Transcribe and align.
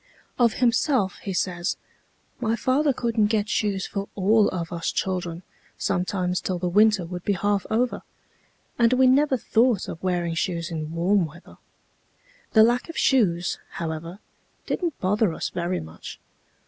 Of 0.39 0.53
himself 0.53 1.19
he 1.19 1.31
says: 1.31 1.77
"My 2.39 2.55
father 2.55 2.91
couldn't 2.91 3.27
get 3.27 3.47
shoes 3.47 3.85
for 3.85 4.09
all 4.15 4.49
of 4.49 4.73
us 4.73 4.91
children 4.91 5.43
sometimes 5.77 6.41
till 6.41 6.57
the 6.57 6.67
winter 6.67 7.05
would 7.05 7.23
be 7.23 7.33
half 7.33 7.67
over, 7.69 8.01
and 8.79 8.93
we 8.93 9.05
never 9.05 9.37
thought 9.37 9.87
of 9.87 10.01
wearing 10.01 10.33
shoes 10.33 10.71
in 10.71 10.91
warm 10.91 11.27
weather. 11.27 11.59
The 12.53 12.63
lack 12.63 12.89
of 12.89 12.97
shoes, 12.97 13.59
however, 13.73 14.17
didn't 14.65 14.99
bother 14.99 15.33
us 15.35 15.49
very 15.49 15.79
much. 15.79 16.19